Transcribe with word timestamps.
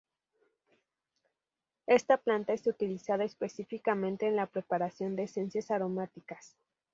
Esta 1.85 2.17
planta 2.17 2.53
es 2.53 2.65
utilizada 2.65 3.23
específicamente 3.23 4.25
en 4.25 4.35
la 4.35 4.47
preparación 4.47 5.15
de 5.15 5.25
esencias 5.25 5.69
aromáticas. 5.69 6.57